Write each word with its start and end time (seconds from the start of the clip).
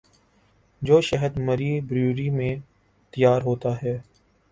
جو 0.81 0.99
شہد 1.01 1.37
مری 1.37 1.79
بروری 1.81 2.29
میں 2.29 2.55
تیار 3.13 3.41
ہوتا 3.41 3.75
ہے۔ 3.83 3.97